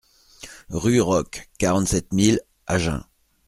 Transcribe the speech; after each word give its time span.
Rue 0.71 0.99
Roques, 0.99 1.47
quarante-sept 1.59 2.11
mille 2.11 2.39
Agen 2.65 3.03